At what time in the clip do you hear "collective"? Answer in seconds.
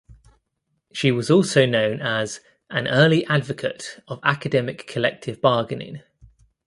4.87-5.39